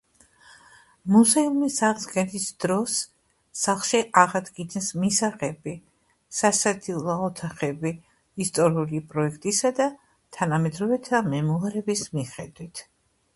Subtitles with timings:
[1.15, 2.95] მუზეუმის აღდგენის დროს,
[3.65, 5.75] სახლში აღადგინეს მისაღები,
[6.41, 7.93] სასადილო, ოთახები
[8.49, 9.91] ისტორიული პროექტისა და
[10.41, 12.87] თანამედროვეთა მემუარების მიხედვით.